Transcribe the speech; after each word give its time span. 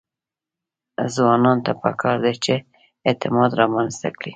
ځوانانو 1.13 1.63
ته 1.65 1.71
پکار 1.81 2.17
ده 2.23 2.31
چې، 2.43 2.53
اعتماد 3.07 3.49
رامنځته 3.59 4.09
کړي. 4.17 4.29